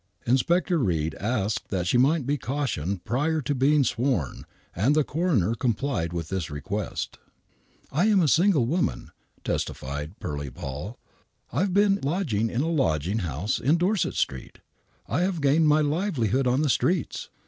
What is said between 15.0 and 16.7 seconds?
I've gained my livelihood on the